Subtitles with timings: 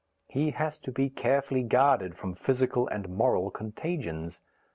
[0.25, 4.41] He has to be carefully guarded from physical and moral contagions.